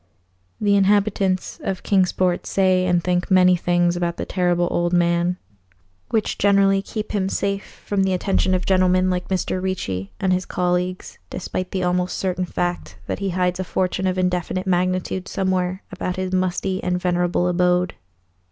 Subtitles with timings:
[0.59, 5.37] The inhabitants of Kingsport say and think many things about the Terrible Old Man
[6.09, 9.61] which generally keep him safe from the attention of gentlemen like Mr.
[9.61, 14.17] Ricci and his colleagues, despite the almost certain fact that he hides a fortune of
[14.17, 17.93] indefinite magnitude somewhere about his musty and venerable abode.